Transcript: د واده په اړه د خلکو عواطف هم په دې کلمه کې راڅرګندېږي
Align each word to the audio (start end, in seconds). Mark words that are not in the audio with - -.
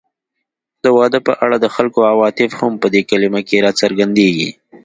د 0.83 0.85
واده 0.97 1.19
په 1.27 1.33
اړه 1.43 1.57
د 1.59 1.65
خلکو 1.75 1.99
عواطف 2.11 2.51
هم 2.61 2.73
په 2.81 2.87
دې 2.93 3.01
کلمه 3.09 3.41
کې 3.47 3.63
راڅرګندېږي 3.65 4.49